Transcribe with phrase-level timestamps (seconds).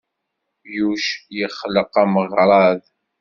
[0.75, 1.05] Yuc
[1.37, 2.81] yexleq ameɣrad.